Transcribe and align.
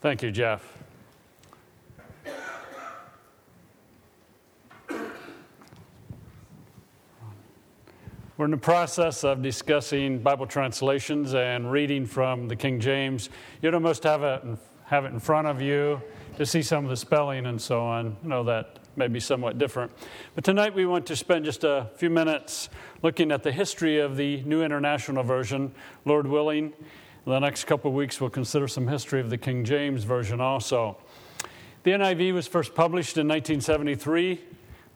Thank 0.00 0.22
you, 0.22 0.30
Jeff. 0.30 0.78
We're 8.38 8.46
in 8.46 8.50
the 8.50 8.56
process 8.56 9.24
of 9.24 9.42
discussing 9.42 10.20
Bible 10.20 10.46
translations 10.46 11.34
and 11.34 11.70
reading 11.70 12.06
from 12.06 12.48
the 12.48 12.56
King 12.56 12.80
James. 12.80 13.28
You'd 13.60 13.74
almost 13.74 14.04
have 14.04 14.22
it, 14.22 14.42
have 14.86 15.04
it 15.04 15.12
in 15.12 15.20
front 15.20 15.46
of 15.46 15.60
you 15.60 16.00
to 16.38 16.46
see 16.46 16.62
some 16.62 16.84
of 16.84 16.88
the 16.88 16.96
spelling 16.96 17.44
and 17.44 17.60
so 17.60 17.82
on. 17.82 18.16
I 18.24 18.26
know 18.26 18.42
that 18.44 18.78
may 18.96 19.08
be 19.08 19.20
somewhat 19.20 19.58
different. 19.58 19.92
But 20.34 20.44
tonight 20.44 20.74
we 20.74 20.86
want 20.86 21.04
to 21.08 21.16
spend 21.16 21.44
just 21.44 21.62
a 21.62 21.90
few 21.96 22.08
minutes 22.08 22.70
looking 23.02 23.30
at 23.30 23.42
the 23.42 23.52
history 23.52 23.98
of 23.98 24.16
the 24.16 24.42
New 24.44 24.62
International 24.62 25.22
Version, 25.22 25.74
Lord 26.06 26.26
willing. 26.26 26.72
In 27.26 27.32
the 27.32 27.38
next 27.38 27.64
couple 27.64 27.90
of 27.90 27.94
weeks, 27.94 28.18
we'll 28.18 28.30
consider 28.30 28.66
some 28.66 28.88
history 28.88 29.20
of 29.20 29.28
the 29.28 29.36
King 29.36 29.62
James 29.62 30.04
Version 30.04 30.40
also. 30.40 30.96
The 31.82 31.90
NIV 31.90 32.32
was 32.32 32.46
first 32.46 32.74
published 32.74 33.18
in 33.18 33.28
1973 33.28 34.40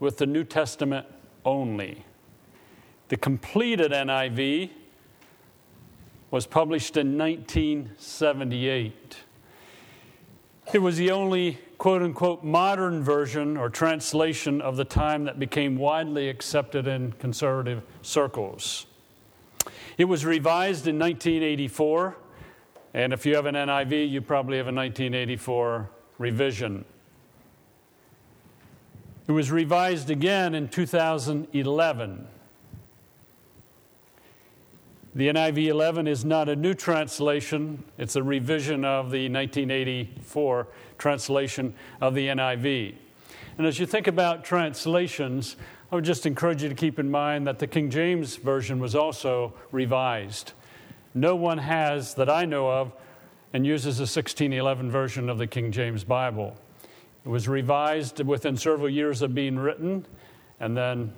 with 0.00 0.16
the 0.16 0.24
New 0.26 0.42
Testament 0.42 1.06
only. 1.44 2.02
The 3.08 3.18
completed 3.18 3.92
NIV 3.92 4.70
was 6.30 6.46
published 6.46 6.96
in 6.96 7.18
1978. 7.18 9.16
It 10.72 10.78
was 10.78 10.96
the 10.96 11.10
only 11.10 11.58
quote 11.76 12.00
unquote 12.00 12.42
modern 12.42 13.04
version 13.04 13.58
or 13.58 13.68
translation 13.68 14.62
of 14.62 14.78
the 14.78 14.84
time 14.84 15.24
that 15.24 15.38
became 15.38 15.76
widely 15.76 16.30
accepted 16.30 16.86
in 16.86 17.12
conservative 17.12 17.82
circles. 18.00 18.86
It 19.96 20.06
was 20.06 20.24
revised 20.24 20.88
in 20.88 20.98
1984, 20.98 22.16
and 22.94 23.12
if 23.12 23.24
you 23.24 23.36
have 23.36 23.46
an 23.46 23.54
NIV, 23.54 24.10
you 24.10 24.20
probably 24.20 24.56
have 24.56 24.66
a 24.66 24.72
1984 24.72 25.88
revision. 26.18 26.84
It 29.28 29.32
was 29.32 29.50
revised 29.50 30.10
again 30.10 30.54
in 30.54 30.68
2011. 30.68 32.26
The 35.14 35.28
NIV 35.28 35.66
11 35.68 36.08
is 36.08 36.24
not 36.24 36.48
a 36.48 36.56
new 36.56 36.74
translation, 36.74 37.84
it's 37.96 38.16
a 38.16 38.22
revision 38.22 38.84
of 38.84 39.12
the 39.12 39.28
1984 39.28 40.66
translation 40.98 41.72
of 42.00 42.14
the 42.14 42.26
NIV. 42.28 42.96
And 43.56 43.66
as 43.66 43.78
you 43.78 43.86
think 43.86 44.08
about 44.08 44.44
translations, 44.44 45.54
I 45.90 45.94
would 45.94 46.04
just 46.04 46.26
encourage 46.26 46.62
you 46.62 46.68
to 46.68 46.74
keep 46.74 46.98
in 46.98 47.10
mind 47.10 47.46
that 47.46 47.58
the 47.58 47.66
King 47.66 47.90
James 47.90 48.36
Version 48.36 48.80
was 48.80 48.94
also 48.94 49.54
revised. 49.70 50.52
No 51.14 51.36
one 51.36 51.58
has, 51.58 52.14
that 52.14 52.28
I 52.28 52.44
know 52.44 52.70
of, 52.70 52.92
and 53.52 53.66
uses 53.66 54.00
a 54.00 54.02
1611 54.02 54.90
version 54.90 55.28
of 55.28 55.38
the 55.38 55.46
King 55.46 55.70
James 55.70 56.02
Bible. 56.02 56.56
It 57.24 57.28
was 57.28 57.48
revised 57.48 58.20
within 58.24 58.56
several 58.56 58.88
years 58.88 59.22
of 59.22 59.34
being 59.34 59.58
written, 59.58 60.04
and 60.60 60.76
then 60.76 61.12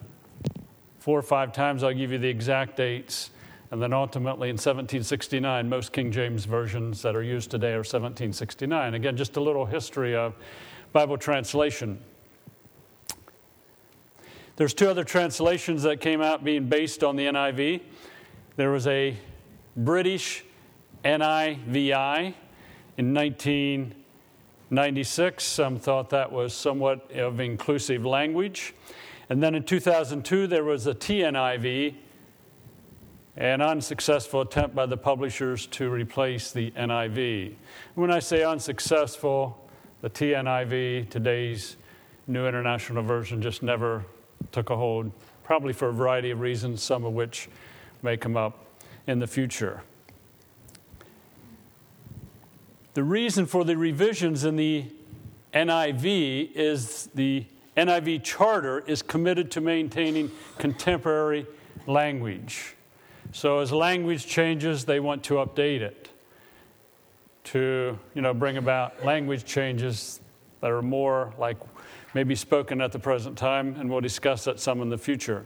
four 0.98 1.18
or 1.18 1.22
five 1.22 1.52
times, 1.52 1.82
I'll 1.82 1.94
give 1.94 2.12
you 2.12 2.18
the 2.18 2.28
exact 2.28 2.76
dates 2.76 3.30
and 3.70 3.82
then 3.82 3.92
ultimately 3.92 4.48
in 4.48 4.54
1769, 4.54 5.68
most 5.68 5.92
King 5.92 6.12
James 6.12 6.44
versions 6.44 7.02
that 7.02 7.16
are 7.16 7.22
used 7.22 7.50
today 7.50 7.72
are 7.72 7.78
1769. 7.78 8.94
Again, 8.94 9.16
just 9.16 9.36
a 9.36 9.40
little 9.40 9.66
history 9.66 10.14
of 10.14 10.34
Bible 10.92 11.18
translation. 11.18 11.98
There's 14.56 14.74
two 14.74 14.88
other 14.88 15.04
translations 15.04 15.82
that 15.82 16.00
came 16.00 16.22
out 16.22 16.42
being 16.42 16.68
based 16.68 17.04
on 17.04 17.16
the 17.16 17.26
NIV. 17.26 17.82
There 18.56 18.70
was 18.70 18.86
a 18.86 19.14
British 19.76 20.44
NIVI 21.04 22.32
in 22.96 23.12
1996. 23.12 25.44
Some 25.44 25.78
thought 25.78 26.08
that 26.10 26.32
was 26.32 26.54
somewhat 26.54 27.12
of 27.12 27.38
inclusive 27.38 28.06
language. 28.06 28.72
And 29.28 29.42
then 29.42 29.54
in 29.54 29.62
2002, 29.62 30.46
there 30.46 30.64
was 30.64 30.86
a 30.86 30.94
TNIV 30.94 31.96
an 33.36 33.60
unsuccessful 33.60 34.40
attempt 34.40 34.74
by 34.74 34.86
the 34.86 34.96
publishers 34.96 35.66
to 35.66 35.90
replace 35.90 36.52
the 36.52 36.70
NIV. 36.70 37.54
When 37.94 38.10
I 38.10 38.18
say 38.18 38.42
unsuccessful, 38.42 39.68
the 40.00 40.08
TNIV, 40.08 41.10
today's 41.10 41.76
New 42.26 42.46
International 42.46 43.02
Version, 43.02 43.42
just 43.42 43.62
never 43.62 44.06
took 44.52 44.70
a 44.70 44.76
hold, 44.76 45.10
probably 45.44 45.72
for 45.72 45.88
a 45.88 45.92
variety 45.92 46.30
of 46.30 46.40
reasons, 46.40 46.82
some 46.82 47.04
of 47.04 47.12
which 47.12 47.48
may 48.02 48.16
come 48.16 48.36
up 48.36 48.66
in 49.06 49.18
the 49.18 49.26
future. 49.26 49.82
The 52.94 53.04
reason 53.04 53.46
for 53.46 53.64
the 53.64 53.76
revisions 53.76 54.44
in 54.44 54.56
the 54.56 54.86
NIV 55.52 56.52
is 56.54 57.08
the 57.14 57.44
NIV 57.76 58.24
Charter 58.24 58.80
is 58.86 59.02
committed 59.02 59.50
to 59.52 59.60
maintaining 59.60 60.30
contemporary 60.58 61.46
language. 61.86 62.74
So 63.32 63.58
as 63.58 63.70
language 63.70 64.26
changes, 64.26 64.84
they 64.84 65.00
want 65.00 65.22
to 65.24 65.34
update 65.34 65.80
it 65.80 66.08
to, 67.44 67.98
you 68.14 68.22
know, 68.22 68.32
bring 68.32 68.56
about 68.56 69.04
language 69.04 69.44
changes 69.44 70.20
that 70.60 70.70
are 70.70 70.82
more 70.82 71.32
like 71.38 71.58
maybe 72.16 72.34
spoken 72.34 72.80
at 72.80 72.92
the 72.92 72.98
present 72.98 73.36
time, 73.36 73.76
and 73.78 73.90
we'll 73.90 74.00
discuss 74.00 74.44
that 74.44 74.58
some 74.58 74.80
in 74.80 74.88
the 74.88 74.96
future. 74.96 75.44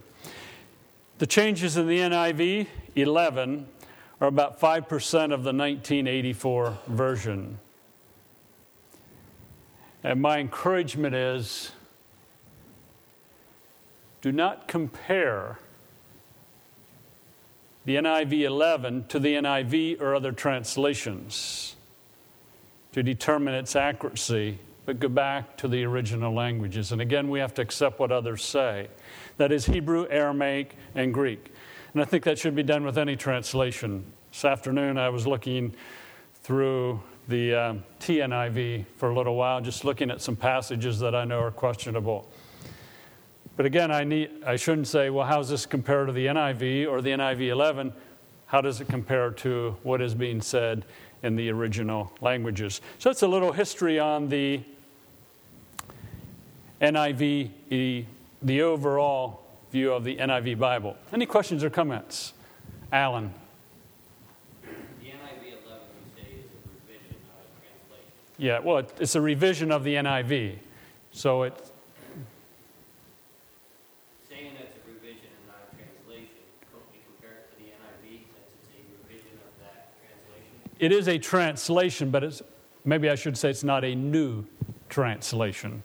The 1.17 1.27
changes 1.27 1.75
in 1.75 1.85
the 1.85 1.97
NIV 1.97 2.65
11 2.95 3.67
are 4.21 4.27
about 4.29 4.57
5% 4.57 4.79
of 5.33 5.43
the 5.43 5.51
1984 5.51 6.77
version. 6.87 7.59
And 10.01 10.21
my 10.21 10.39
encouragement 10.39 11.13
is 11.13 11.73
do 14.21 14.31
not 14.31 14.69
compare 14.69 15.59
the 17.83 17.97
NIV 17.97 18.43
11 18.43 19.07
to 19.09 19.19
the 19.19 19.33
NIV 19.33 19.99
or 19.99 20.15
other 20.15 20.31
translations 20.31 21.75
to 22.93 23.03
determine 23.03 23.55
its 23.55 23.75
accuracy, 23.75 24.59
but 24.91 24.99
go 24.99 25.07
back 25.07 25.55
to 25.55 25.69
the 25.69 25.85
original 25.85 26.33
languages. 26.33 26.91
And 26.91 26.99
again, 26.99 27.29
we 27.29 27.39
have 27.39 27.53
to 27.53 27.61
accept 27.61 27.97
what 27.97 28.11
others 28.11 28.43
say 28.43 28.89
that 29.37 29.49
is, 29.49 29.65
Hebrew, 29.65 30.05
Aramaic, 30.09 30.75
and 30.95 31.13
Greek. 31.13 31.53
And 31.93 32.01
I 32.01 32.05
think 32.05 32.25
that 32.25 32.37
should 32.37 32.55
be 32.55 32.63
done 32.63 32.83
with 32.83 32.97
any 32.97 33.15
translation. 33.15 34.03
This 34.33 34.43
afternoon, 34.43 34.97
I 34.97 35.07
was 35.07 35.25
looking 35.25 35.73
through 36.43 37.01
the 37.29 37.55
um, 37.55 37.83
TNIV 38.01 38.85
for 38.97 39.11
a 39.11 39.15
little 39.15 39.37
while, 39.37 39.61
just 39.61 39.85
looking 39.85 40.11
at 40.11 40.21
some 40.21 40.35
passages 40.35 40.99
that 40.99 41.15
I 41.15 41.23
know 41.23 41.39
are 41.39 41.51
questionable. 41.51 42.27
But 43.55 43.65
again, 43.65 43.91
I, 43.91 44.03
need, 44.03 44.43
I 44.45 44.57
shouldn't 44.57 44.87
say, 44.87 45.09
well, 45.09 45.25
how 45.25 45.37
does 45.37 45.47
this 45.47 45.65
compare 45.65 46.05
to 46.05 46.11
the 46.11 46.25
NIV 46.25 46.91
or 46.91 47.01
the 47.01 47.11
NIV 47.11 47.47
11? 47.47 47.93
How 48.47 48.59
does 48.59 48.81
it 48.81 48.89
compare 48.89 49.31
to 49.31 49.77
what 49.83 50.01
is 50.01 50.13
being 50.13 50.41
said 50.41 50.83
in 51.23 51.37
the 51.37 51.49
original 51.49 52.11
languages? 52.19 52.81
So 52.99 53.09
it's 53.09 53.21
a 53.21 53.27
little 53.27 53.53
history 53.53 53.97
on 53.97 54.27
the 54.27 54.61
NIV, 56.81 57.51
the, 57.69 58.05
the 58.41 58.61
overall 58.61 59.43
view 59.71 59.93
of 59.93 60.03
the 60.03 60.17
NIV 60.17 60.57
Bible. 60.57 60.97
Any 61.13 61.25
questions 61.25 61.63
or 61.63 61.69
comments? 61.69 62.33
Alan. 62.91 63.33
Yeah, 68.41 68.57
well, 68.57 68.79
it's 68.99 69.13
a 69.13 69.21
revision 69.21 69.71
of 69.71 69.83
the 69.83 69.93
NIV. 69.93 70.55
So 71.11 71.43
it, 71.43 71.53
Saying 74.27 74.53
that's 74.57 74.75
a 74.75 74.91
revision 74.91 75.29
and 75.37 75.45
not 75.45 75.69
a 75.71 75.75
translation, 75.75 76.41
don't 76.73 76.81
we 76.91 76.97
compare 77.05 77.37
it 77.37 77.51
to 77.51 77.63
the 77.63 77.69
NIV 77.69 78.25
since 78.33 78.49
it's 78.57 78.69
a 78.73 79.07
revision 79.07 79.37
of 79.45 79.53
that 79.61 79.93
translation? 80.01 80.71
It 80.79 80.91
is 80.91 81.07
a 81.07 81.19
translation, 81.19 82.09
but 82.09 82.23
it's, 82.23 82.41
maybe 82.83 83.11
I 83.11 83.15
should 83.15 83.37
say 83.37 83.51
it's 83.51 83.63
not 83.63 83.85
a 83.85 83.93
new 83.93 84.43
translation. 84.89 85.83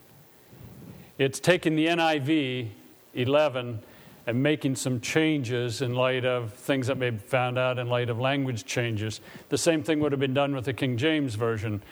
It's 1.19 1.41
taking 1.41 1.77
the 1.77 1.87
NIV 1.87 2.69
11 3.15 3.83
and 4.27 4.43
making 4.43 4.75
some 4.77 5.01
changes 5.01 5.83
in 5.83 5.95
light 5.95 6.25
of 6.25 6.53
things 6.53 6.89
that 6.89 6.99
may 6.99 7.11
be 7.11 7.19
found 7.19 7.59
out 7.59 7.79
in 7.79 7.89
light 7.89 8.11
of 8.11 8.19
language 8.19 8.65
changes. 8.65 9.21
The 9.49 9.59
same 9.59 9.83
thing 9.83 10.01
would 10.01 10.13
have 10.13 10.21
been 10.21 10.35
done 10.35 10.55
with 10.55 10.65
the 10.65 10.73
King 10.73 10.97
James 10.97 11.37
Version 11.37 11.83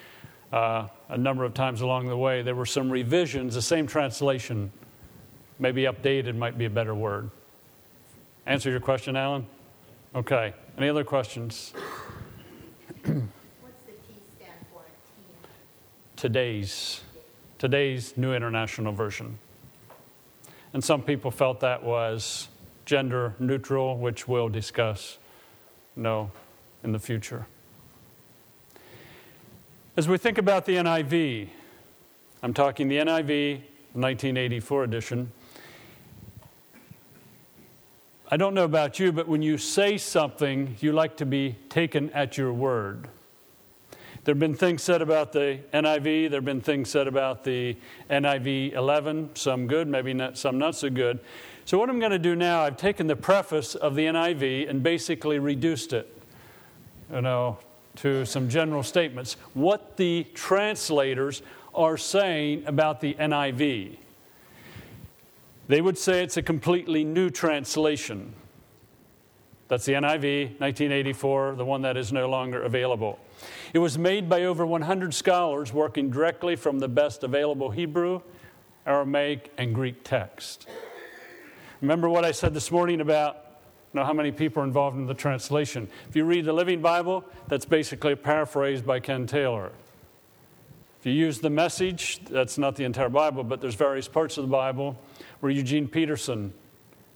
uh, 0.52 0.88
a 1.08 1.16
number 1.16 1.44
of 1.44 1.54
times 1.54 1.80
along 1.80 2.08
the 2.08 2.16
way. 2.16 2.42
There 2.42 2.54
were 2.54 2.66
some 2.66 2.90
revisions, 2.90 3.54
the 3.54 3.62
same 3.62 3.86
translation, 3.86 4.72
maybe 5.58 5.82
updated 5.82 6.36
might 6.36 6.58
be 6.58 6.64
a 6.64 6.70
better 6.70 6.94
word. 6.94 7.30
Answer 8.46 8.70
your 8.70 8.80
question, 8.80 9.16
Alan? 9.16 9.46
Okay. 10.14 10.54
Any 10.76 10.88
other 10.88 11.04
questions? 11.04 11.72
What's 13.04 13.04
the 13.04 13.92
T 14.06 14.20
stand 14.36 14.58
for? 14.72 14.82
Today's, 16.16 17.00
today's 17.64 18.14
New 18.18 18.34
International 18.34 18.92
Version. 18.92 19.38
And 20.74 20.84
some 20.84 21.00
people 21.00 21.30
felt 21.30 21.60
that 21.60 21.82
was 21.82 22.48
gender 22.84 23.34
neutral, 23.38 23.96
which 23.96 24.28
we'll 24.28 24.50
discuss, 24.50 25.16
no, 25.96 26.30
in 26.82 26.92
the 26.92 26.98
future. 26.98 27.46
As 29.96 30.06
we 30.06 30.18
think 30.18 30.36
about 30.36 30.66
the 30.66 30.74
NIV, 30.74 31.48
I'm 32.42 32.52
talking 32.52 32.88
the 32.88 32.98
NIV 32.98 33.62
1984 33.94 34.84
edition. 34.84 35.32
I 38.30 38.36
don't 38.36 38.52
know 38.52 38.64
about 38.64 38.98
you, 38.98 39.10
but 39.10 39.26
when 39.26 39.40
you 39.40 39.56
say 39.56 39.96
something, 39.96 40.76
you 40.80 40.92
like 40.92 41.16
to 41.16 41.24
be 41.24 41.56
taken 41.70 42.10
at 42.10 42.36
your 42.36 42.52
word. 42.52 43.08
There 44.24 44.34
have 44.34 44.40
been 44.40 44.54
things 44.54 44.82
said 44.82 45.02
about 45.02 45.32
the 45.32 45.58
NIV, 45.74 46.30
there 46.30 46.38
have 46.38 46.46
been 46.46 46.62
things 46.62 46.88
said 46.88 47.06
about 47.06 47.44
the 47.44 47.76
NIV 48.08 48.72
11, 48.72 49.30
some 49.34 49.66
good, 49.66 49.86
maybe 49.86 50.14
not, 50.14 50.38
some 50.38 50.58
not 50.58 50.74
so 50.74 50.88
good. 50.88 51.20
So, 51.66 51.78
what 51.78 51.90
I'm 51.90 51.98
going 51.98 52.10
to 52.10 52.18
do 52.18 52.34
now, 52.34 52.62
I've 52.62 52.78
taken 52.78 53.06
the 53.06 53.16
preface 53.16 53.74
of 53.74 53.94
the 53.94 54.06
NIV 54.06 54.70
and 54.70 54.82
basically 54.82 55.38
reduced 55.38 55.92
it, 55.92 56.10
you 57.12 57.20
know, 57.20 57.58
to 57.96 58.24
some 58.24 58.48
general 58.48 58.82
statements. 58.82 59.36
What 59.52 59.98
the 59.98 60.26
translators 60.32 61.42
are 61.74 61.98
saying 61.98 62.64
about 62.66 63.02
the 63.02 63.14
NIV. 63.14 63.98
They 65.68 65.80
would 65.80 65.98
say 65.98 66.22
it's 66.22 66.36
a 66.36 66.42
completely 66.42 67.04
new 67.04 67.28
translation. 67.30 68.34
That's 69.74 69.86
the 69.86 69.94
NIV, 69.94 70.60
1984, 70.60 71.56
the 71.56 71.64
one 71.64 71.82
that 71.82 71.96
is 71.96 72.12
no 72.12 72.28
longer 72.28 72.62
available. 72.62 73.18
It 73.72 73.80
was 73.80 73.98
made 73.98 74.28
by 74.28 74.44
over 74.44 74.64
100 74.64 75.12
scholars 75.12 75.72
working 75.72 76.10
directly 76.10 76.54
from 76.54 76.78
the 76.78 76.86
best 76.86 77.24
available 77.24 77.70
Hebrew, 77.70 78.20
Aramaic, 78.86 79.50
and 79.58 79.74
Greek 79.74 80.04
text. 80.04 80.68
Remember 81.80 82.08
what 82.08 82.24
I 82.24 82.30
said 82.30 82.54
this 82.54 82.70
morning 82.70 83.00
about 83.00 83.34
you 83.92 83.98
know, 83.98 84.06
how 84.06 84.12
many 84.12 84.30
people 84.30 84.62
are 84.62 84.64
involved 84.64 84.96
in 84.96 85.06
the 85.06 85.14
translation? 85.14 85.88
If 86.08 86.14
you 86.14 86.24
read 86.24 86.44
the 86.44 86.52
Living 86.52 86.80
Bible, 86.80 87.24
that's 87.48 87.64
basically 87.64 88.12
a 88.12 88.16
paraphrase 88.16 88.80
by 88.80 89.00
Ken 89.00 89.26
Taylor. 89.26 89.72
If 91.00 91.06
you 91.06 91.12
use 91.14 91.40
the 91.40 91.50
message, 91.50 92.20
that's 92.26 92.58
not 92.58 92.76
the 92.76 92.84
entire 92.84 93.08
Bible, 93.08 93.42
but 93.42 93.60
there's 93.60 93.74
various 93.74 94.06
parts 94.06 94.38
of 94.38 94.44
the 94.44 94.52
Bible 94.52 94.96
where 95.40 95.50
Eugene 95.50 95.88
Peterson 95.88 96.52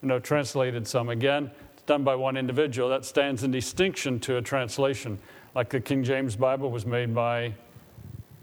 you 0.02 0.08
know, 0.08 0.18
translated 0.18 0.86
some. 0.86 1.08
Again, 1.08 1.50
done 1.88 2.04
by 2.04 2.14
one 2.14 2.36
individual. 2.36 2.88
That 2.88 3.04
stands 3.04 3.42
in 3.42 3.50
distinction 3.50 4.20
to 4.20 4.36
a 4.36 4.42
translation 4.42 5.18
like 5.54 5.70
the 5.70 5.80
King 5.80 6.04
James 6.04 6.36
Bible 6.36 6.70
was 6.70 6.86
made 6.86 7.14
by 7.14 7.54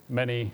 many 0.09 0.51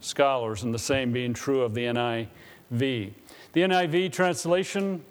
scholars, 0.00 0.62
and 0.64 0.74
the 0.74 0.78
same 0.78 1.12
being 1.12 1.32
true 1.32 1.60
of 1.60 1.74
the 1.74 1.82
NIV. 1.84 2.28
The 2.70 3.12
NIV 3.54 4.12
translation, 4.12 5.04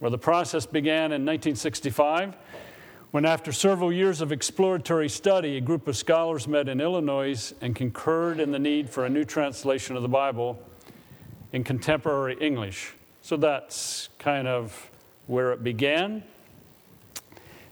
where 0.00 0.10
the 0.10 0.18
process 0.18 0.66
began 0.66 1.12
in 1.12 1.24
1965, 1.24 2.36
when 3.12 3.24
after 3.24 3.52
several 3.52 3.92
years 3.92 4.20
of 4.20 4.32
exploratory 4.32 5.08
study, 5.08 5.56
a 5.56 5.60
group 5.60 5.88
of 5.88 5.96
scholars 5.96 6.46
met 6.46 6.68
in 6.68 6.80
Illinois 6.80 7.52
and 7.60 7.74
concurred 7.74 8.38
in 8.38 8.52
the 8.52 8.58
need 8.58 8.90
for 8.90 9.04
a 9.04 9.08
new 9.08 9.24
translation 9.24 9.96
of 9.96 10.02
the 10.02 10.08
Bible 10.08 10.60
in 11.52 11.64
contemporary 11.64 12.36
English. 12.40 12.94
So 13.22 13.36
that's 13.36 14.08
kind 14.18 14.46
of 14.46 14.90
where 15.30 15.52
it 15.52 15.62
began. 15.62 16.24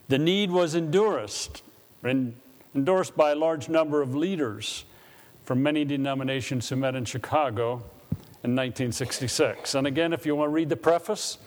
The 0.07 0.17
need 0.17 0.49
was 0.49 0.75
endured, 0.75 1.29
endorsed 2.73 3.17
by 3.17 3.31
a 3.31 3.35
large 3.35 3.67
number 3.67 4.01
of 4.01 4.15
leaders 4.15 4.85
from 5.43 5.61
many 5.61 5.83
denominations 5.83 6.69
who 6.69 6.77
met 6.77 6.95
in 6.95 7.03
Chicago 7.03 7.83
in 8.45 8.55
1966. 8.55 9.75
And 9.75 9.87
again, 9.87 10.13
if 10.13 10.25
you 10.25 10.37
want 10.37 10.47
to 10.47 10.53
read 10.53 10.69
the 10.69 10.77
preface, 10.77 11.37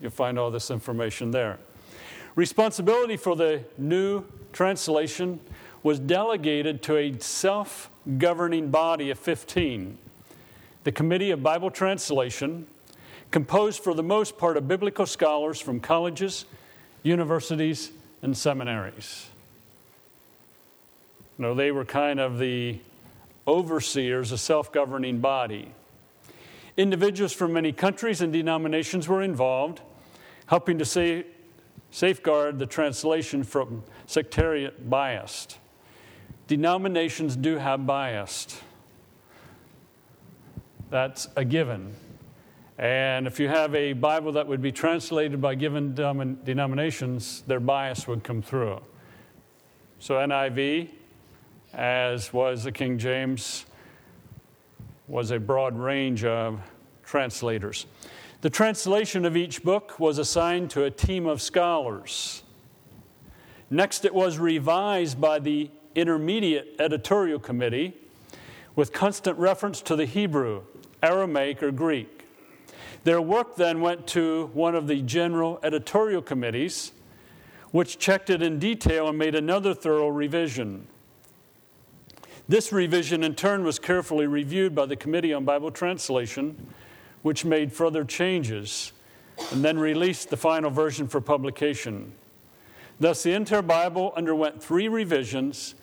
you'll 0.00 0.12
find 0.12 0.38
all 0.38 0.52
this 0.52 0.70
information 0.70 1.32
there. 1.32 1.58
Responsibility 2.36 3.16
for 3.16 3.34
the 3.34 3.64
new 3.76 4.24
translation 4.52 5.40
was 5.82 5.98
delegated 5.98 6.80
to 6.84 6.96
a 6.96 7.18
self 7.18 7.90
governing 8.18 8.70
body 8.70 9.10
of 9.10 9.18
15, 9.18 9.98
the 10.84 10.92
Committee 10.92 11.32
of 11.32 11.42
Bible 11.42 11.72
Translation, 11.72 12.68
composed 13.30 13.82
for 13.82 13.94
the 13.94 14.02
most 14.02 14.38
part 14.38 14.56
of 14.56 14.66
biblical 14.66 15.06
scholars 15.06 15.60
from 15.60 15.80
colleges, 15.80 16.44
universities, 17.02 17.92
and 18.22 18.36
seminaries. 18.36 19.28
No, 21.38 21.54
they 21.54 21.70
were 21.70 21.84
kind 21.84 22.20
of 22.20 22.38
the 22.38 22.78
overseers, 23.46 24.32
a 24.32 24.38
self 24.38 24.72
governing 24.72 25.20
body. 25.20 25.72
Individuals 26.76 27.32
from 27.32 27.52
many 27.52 27.72
countries 27.72 28.20
and 28.20 28.32
denominations 28.32 29.08
were 29.08 29.22
involved, 29.22 29.80
helping 30.46 30.78
to 30.78 31.24
safeguard 31.90 32.58
the 32.58 32.66
translation 32.66 33.42
from 33.42 33.82
sectarian 34.06 34.72
bias. 34.88 35.48
Denominations 36.46 37.36
do 37.36 37.58
have 37.58 37.86
bias. 37.86 38.60
That's 40.90 41.28
a 41.36 41.44
given. 41.44 41.94
And 42.80 43.26
if 43.26 43.38
you 43.38 43.46
have 43.46 43.74
a 43.74 43.92
Bible 43.92 44.32
that 44.32 44.46
would 44.46 44.62
be 44.62 44.72
translated 44.72 45.38
by 45.38 45.54
given 45.54 45.94
denominations, 45.94 47.42
their 47.46 47.60
bias 47.60 48.08
would 48.08 48.24
come 48.24 48.40
through. 48.40 48.80
So, 49.98 50.14
NIV, 50.14 50.88
as 51.74 52.32
was 52.32 52.64
the 52.64 52.72
King 52.72 52.96
James, 52.96 53.66
was 55.08 55.30
a 55.30 55.38
broad 55.38 55.76
range 55.76 56.24
of 56.24 56.58
translators. 57.04 57.84
The 58.40 58.48
translation 58.48 59.26
of 59.26 59.36
each 59.36 59.62
book 59.62 60.00
was 60.00 60.16
assigned 60.16 60.70
to 60.70 60.84
a 60.84 60.90
team 60.90 61.26
of 61.26 61.42
scholars. 61.42 62.44
Next, 63.68 64.06
it 64.06 64.14
was 64.14 64.38
revised 64.38 65.20
by 65.20 65.38
the 65.38 65.70
intermediate 65.94 66.76
editorial 66.78 67.40
committee 67.40 67.92
with 68.74 68.94
constant 68.94 69.36
reference 69.36 69.82
to 69.82 69.96
the 69.96 70.06
Hebrew, 70.06 70.62
Aramaic, 71.02 71.62
or 71.62 71.72
Greek. 71.72 72.19
Their 73.04 73.22
work 73.22 73.56
then 73.56 73.80
went 73.80 74.06
to 74.08 74.50
one 74.52 74.74
of 74.74 74.86
the 74.86 75.00
general 75.02 75.58
editorial 75.62 76.20
committees, 76.20 76.92
which 77.70 77.98
checked 77.98 78.28
it 78.28 78.42
in 78.42 78.58
detail 78.58 79.08
and 79.08 79.18
made 79.18 79.34
another 79.34 79.72
thorough 79.74 80.08
revision. 80.08 80.86
This 82.48 82.72
revision, 82.72 83.22
in 83.22 83.36
turn, 83.36 83.64
was 83.64 83.78
carefully 83.78 84.26
reviewed 84.26 84.74
by 84.74 84.86
the 84.86 84.96
Committee 84.96 85.32
on 85.32 85.44
Bible 85.44 85.70
Translation, 85.70 86.66
which 87.22 87.44
made 87.44 87.72
further 87.72 88.04
changes 88.04 88.92
and 89.52 89.64
then 89.64 89.78
released 89.78 90.28
the 90.28 90.36
final 90.36 90.70
version 90.70 91.08
for 91.08 91.20
publication. 91.20 92.12
Thus, 92.98 93.22
the 93.22 93.32
entire 93.32 93.62
Bible 93.62 94.12
underwent 94.14 94.62
three 94.62 94.88
revisions, 94.88 95.74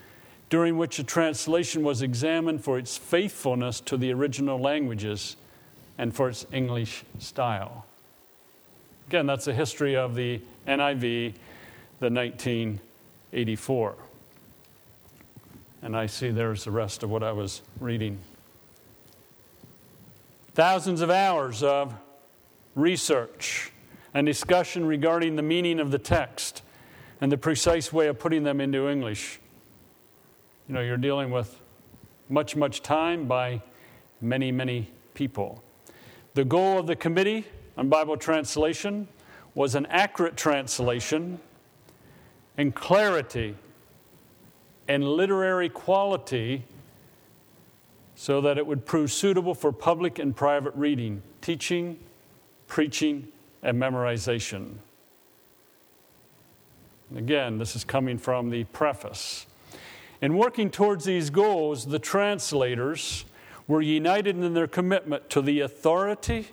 during 0.50 0.78
which 0.78 0.98
the 0.98 1.04
translation 1.04 1.84
was 1.84 2.02
examined 2.02 2.64
for 2.64 2.78
its 2.78 2.98
faithfulness 2.98 3.82
to 3.82 3.98
the 3.98 4.14
original 4.14 4.60
languages 4.60 5.36
and 5.98 6.16
for 6.16 6.30
its 6.30 6.46
English 6.52 7.04
style. 7.20 7.86
Again, 9.08 9.26
that's 9.26 9.46
the 9.46 9.54
history 9.54 9.96
of 9.96 10.16
the 10.16 10.42
NIV, 10.68 11.34
the 12.00 12.10
1984. 12.10 13.96
And 15.82 15.96
I 15.96 16.06
see 16.08 16.30
there's 16.30 16.66
the 16.66 16.72
rest 16.72 17.04
of 17.04 17.10
what 17.10 17.24
I 17.24 17.32
was 17.32 17.62
reading. 17.80 18.20
Thousands 20.54 21.02
of 21.02 21.10
hours 21.10 21.64
of 21.64 21.94
research 22.76 23.72
and 24.14 24.26
discussion 24.26 24.86
regarding 24.86 25.36
the 25.36 25.42
meaning 25.42 25.80
of 25.80 25.92
the 25.92 26.00
text 26.00 26.64
and 27.22 27.32
the 27.32 27.38
precise 27.38 27.94
way 27.94 28.08
of 28.08 28.20
putting 28.20 28.44
them 28.44 28.60
into 28.60 28.90
English. 28.90 29.40
You 30.68 30.74
know, 30.74 30.82
you're 30.82 30.98
dealing 30.98 31.32
with 31.32 31.60
much, 32.30 32.56
much 32.56 32.82
time 32.82 33.28
by 33.28 33.62
many, 34.20 34.52
many 34.52 34.92
people. 35.14 35.64
The 36.38 36.46
goal 36.46 36.78
of 36.78 36.86
the 36.86 36.96
Committee 36.96 37.46
on 37.80 37.90
Bible 37.90 38.16
Translation 38.16 39.08
was 39.56 39.74
an 39.74 39.88
accurate 39.88 40.38
translation 40.38 41.40
and 42.60 42.76
clarity 42.76 43.56
and 44.88 45.04
literary 45.04 45.68
quality 45.68 46.64
so 48.14 48.40
that 48.42 48.60
it 48.60 48.68
would 48.68 48.86
prove 48.86 49.12
suitable 49.12 49.56
for 49.56 49.72
public 49.72 50.20
and 50.20 50.36
private 50.36 50.76
reading, 50.76 51.24
teaching, 51.42 51.98
preaching, 52.68 53.30
and 53.64 53.82
memorization. 53.82 54.76
Again, 57.16 57.58
this 57.58 57.76
is 57.76 57.84
coming 57.84 58.20
from 58.20 58.52
the 58.52 58.66
preface. 58.66 59.48
In 60.22 60.38
working 60.38 60.70
towards 60.70 61.04
these 61.04 61.32
goals, 61.32 61.88
the 61.88 61.98
translators 61.98 63.26
were 63.68 63.82
united 63.82 64.38
in 64.38 64.54
their 64.54 64.68
commitment 64.68 65.30
to 65.30 65.42
the 65.42 65.60
authority 65.60 66.48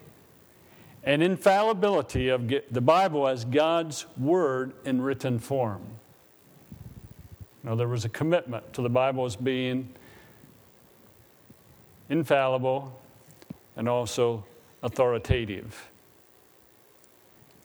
and 1.04 1.22
infallibility 1.22 2.28
of 2.28 2.48
the 2.48 2.80
Bible 2.80 3.28
as 3.28 3.44
God's 3.44 4.06
Word 4.18 4.72
in 4.84 5.00
written 5.00 5.38
form. 5.38 5.82
Now, 7.62 7.74
there 7.74 7.88
was 7.88 8.04
a 8.04 8.08
commitment 8.08 8.72
to 8.74 8.82
the 8.82 8.90
Bible 8.90 9.24
as 9.24 9.36
being 9.36 9.88
infallible 12.08 13.00
and 13.76 13.88
also 13.88 14.44
authoritative. 14.82 15.90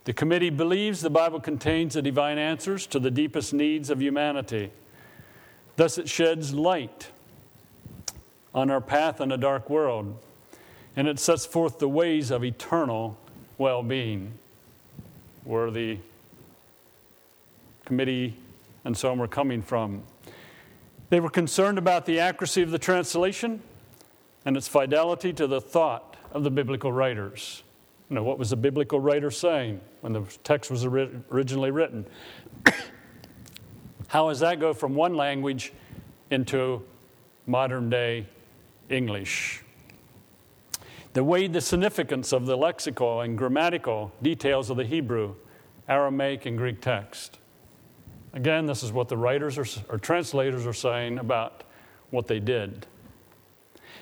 The 0.05 0.13
committee 0.13 0.49
believes 0.49 1.01
the 1.01 1.09
Bible 1.09 1.39
contains 1.39 1.93
the 1.93 2.01
divine 2.01 2.37
answers 2.37 2.87
to 2.87 2.99
the 2.99 3.11
deepest 3.11 3.53
needs 3.53 3.89
of 3.89 4.01
humanity. 4.01 4.71
Thus, 5.75 5.97
it 5.97 6.09
sheds 6.09 6.53
light 6.53 7.11
on 8.53 8.69
our 8.69 8.81
path 8.81 9.21
in 9.21 9.31
a 9.31 9.37
dark 9.37 9.69
world, 9.69 10.17
and 10.95 11.07
it 11.07 11.19
sets 11.19 11.45
forth 11.45 11.79
the 11.79 11.89
ways 11.89 12.31
of 12.31 12.43
eternal 12.43 13.17
well 13.57 13.83
being. 13.83 14.33
Where 15.43 15.71
the 15.71 15.97
committee 17.85 18.35
and 18.85 18.95
so 18.95 19.11
on 19.11 19.17
were 19.17 19.27
coming 19.27 19.61
from. 19.61 20.03
They 21.09 21.19
were 21.19 21.29
concerned 21.29 21.77
about 21.77 22.05
the 22.05 22.19
accuracy 22.19 22.61
of 22.61 22.69
the 22.69 22.77
translation 22.77 23.61
and 24.45 24.55
its 24.55 24.67
fidelity 24.67 25.33
to 25.33 25.47
the 25.47 25.59
thought 25.59 26.15
of 26.31 26.43
the 26.43 26.51
biblical 26.51 26.91
writers. 26.91 27.63
You 28.09 28.15
know, 28.15 28.23
what 28.23 28.37
was 28.37 28.51
the 28.51 28.55
biblical 28.55 28.99
writer 28.99 29.31
saying 29.31 29.81
when 30.01 30.13
the 30.13 30.23
text 30.43 30.69
was 30.69 30.85
originally 30.85 31.71
written? 31.71 32.05
How 34.07 34.29
does 34.29 34.39
that 34.39 34.59
go 34.59 34.73
from 34.73 34.95
one 34.95 35.15
language 35.15 35.73
into 36.29 36.83
modern 37.47 37.89
day 37.89 38.27
English? 38.89 39.63
They 41.13 41.21
weighed 41.21 41.53
the 41.53 41.61
significance 41.61 42.31
of 42.31 42.45
the 42.45 42.57
lexical 42.57 43.23
and 43.23 43.37
grammatical 43.37 44.11
details 44.21 44.69
of 44.69 44.77
the 44.77 44.85
Hebrew, 44.85 45.35
Aramaic, 45.87 46.45
and 46.45 46.57
Greek 46.57 46.81
text. 46.81 47.39
Again, 48.33 48.67
this 48.67 48.83
is 48.83 48.91
what 48.91 49.09
the 49.09 49.17
writers 49.17 49.57
or, 49.57 49.65
or 49.89 49.97
translators 49.97 50.67
are 50.67 50.73
saying 50.73 51.17
about 51.17 51.63
what 52.11 52.27
they 52.27 52.39
did. 52.39 52.85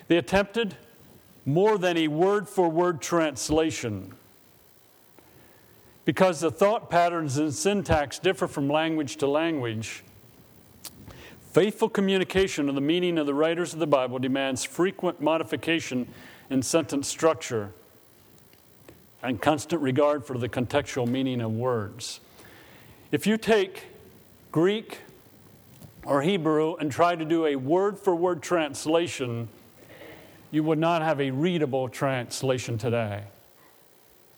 They 0.08 0.18
attempted 0.18 0.76
more 1.46 1.78
than 1.78 1.96
a 1.96 2.08
word 2.08 2.46
for 2.48 2.68
word 2.68 3.00
translation. 3.00 4.14
Because 6.04 6.40
the 6.40 6.50
thought 6.50 6.90
patterns 6.90 7.38
and 7.38 7.52
syntax 7.54 8.18
differ 8.18 8.46
from 8.46 8.68
language 8.68 9.16
to 9.16 9.26
language, 9.26 10.04
faithful 11.50 11.88
communication 11.88 12.68
of 12.68 12.74
the 12.74 12.80
meaning 12.80 13.18
of 13.18 13.26
the 13.26 13.34
writers 13.34 13.72
of 13.72 13.78
the 13.78 13.86
Bible 13.86 14.18
demands 14.18 14.64
frequent 14.64 15.20
modification 15.20 16.08
in 16.50 16.62
sentence 16.62 17.08
structure 17.08 17.72
and 19.22 19.40
constant 19.40 19.82
regard 19.82 20.24
for 20.24 20.38
the 20.38 20.48
contextual 20.48 21.08
meaning 21.08 21.40
of 21.40 21.52
words. 21.52 22.20
If 23.10 23.26
you 23.26 23.36
take 23.36 23.86
Greek 24.52 24.98
or 26.04 26.22
Hebrew 26.22 26.76
and 26.76 26.92
try 26.92 27.16
to 27.16 27.24
do 27.24 27.46
a 27.46 27.56
word 27.56 27.98
for 27.98 28.14
word 28.14 28.42
translation, 28.42 29.48
you 30.50 30.62
would 30.62 30.78
not 30.78 31.02
have 31.02 31.20
a 31.20 31.30
readable 31.30 31.88
translation 31.88 32.78
today 32.78 33.24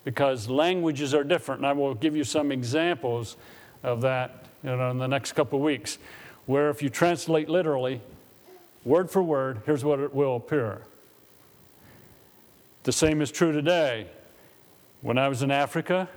because 0.05 0.49
languages 0.49 1.15
are 1.15 1.25
different. 1.25 1.61
And 1.61 1.67
I 1.67 1.73
will 1.73 1.95
give 1.95 2.17
you 2.17 2.25
some 2.25 2.51
examples 2.51 3.37
of 3.83 4.01
that 4.01 4.47
you 4.63 4.77
know, 4.77 4.91
in 4.91 4.99
the 4.99 5.07
next 5.07 5.33
couple 5.33 5.59
of 5.59 5.65
weeks, 5.65 5.99
where 6.51 6.69
if 6.69 6.83
you 6.83 6.89
translate 6.89 7.49
literally, 7.49 8.01
word 8.85 9.09
for 9.09 9.23
word, 9.23 9.63
here's 9.67 9.85
what 9.85 10.01
it 10.01 10.13
will 10.13 10.35
appear. 10.35 10.83
The 12.83 12.91
same 12.91 13.23
is 13.23 13.31
true 13.31 13.53
today. 13.53 14.09
When 15.01 15.17
I 15.17 15.29
was 15.29 15.43
in 15.43 15.53
Africa 15.53 16.09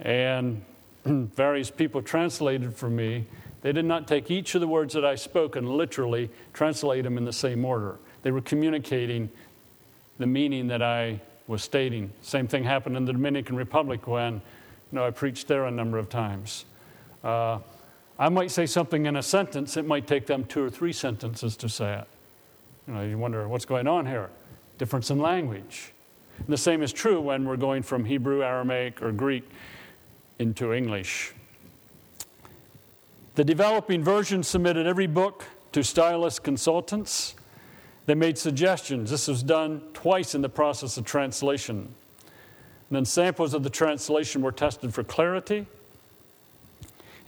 and 0.00 0.64
various 1.04 1.70
people 1.70 2.00
translated 2.00 2.74
for 2.74 2.88
me, 2.88 3.26
they 3.60 3.72
did 3.72 3.84
not 3.84 4.08
take 4.08 4.30
each 4.30 4.54
of 4.54 4.62
the 4.62 4.68
words 4.68 4.94
that 4.94 5.04
I 5.04 5.16
spoke 5.16 5.54
and 5.54 5.68
literally 5.68 6.30
translate 6.54 7.04
them 7.04 7.18
in 7.18 7.26
the 7.26 7.32
same 7.32 7.66
order. 7.66 7.98
They 8.22 8.30
were 8.30 8.40
communicating 8.40 9.28
the 10.16 10.26
meaning 10.26 10.68
that 10.68 10.80
I 10.80 11.20
was 11.46 11.62
stating. 11.62 12.10
Same 12.22 12.48
thing 12.48 12.64
happened 12.64 12.96
in 12.96 13.04
the 13.04 13.12
Dominican 13.12 13.54
Republic 13.54 14.06
when 14.06 14.36
you 14.36 14.40
know, 14.92 15.06
I 15.06 15.10
preached 15.10 15.46
there 15.46 15.66
a 15.66 15.70
number 15.70 15.98
of 15.98 16.08
times. 16.08 16.64
Uh, 17.22 17.58
I 18.22 18.28
might 18.28 18.52
say 18.52 18.66
something 18.66 19.06
in 19.06 19.16
a 19.16 19.22
sentence, 19.22 19.76
it 19.76 19.84
might 19.84 20.06
take 20.06 20.26
them 20.26 20.44
two 20.44 20.62
or 20.62 20.70
three 20.70 20.92
sentences 20.92 21.56
to 21.56 21.68
say 21.68 21.94
it. 21.94 22.06
You 22.86 22.94
know, 22.94 23.02
you 23.02 23.18
wonder 23.18 23.48
what's 23.48 23.64
going 23.64 23.88
on 23.88 24.06
here. 24.06 24.30
Difference 24.78 25.10
in 25.10 25.18
language. 25.18 25.92
And 26.38 26.46
the 26.46 26.56
same 26.56 26.84
is 26.84 26.92
true 26.92 27.20
when 27.20 27.44
we're 27.44 27.56
going 27.56 27.82
from 27.82 28.04
Hebrew, 28.04 28.44
Aramaic, 28.44 29.02
or 29.02 29.10
Greek 29.10 29.50
into 30.38 30.72
English. 30.72 31.34
The 33.34 33.42
developing 33.42 34.04
version 34.04 34.44
submitted 34.44 34.86
every 34.86 35.08
book 35.08 35.44
to 35.72 35.82
stylist 35.82 36.44
consultants. 36.44 37.34
They 38.06 38.14
made 38.14 38.38
suggestions. 38.38 39.10
This 39.10 39.26
was 39.26 39.42
done 39.42 39.82
twice 39.94 40.36
in 40.36 40.42
the 40.42 40.48
process 40.48 40.96
of 40.96 41.04
translation. 41.04 41.76
And 42.28 42.96
then 42.96 43.04
samples 43.04 43.52
of 43.52 43.64
the 43.64 43.70
translation 43.70 44.42
were 44.42 44.52
tested 44.52 44.94
for 44.94 45.02
clarity 45.02 45.66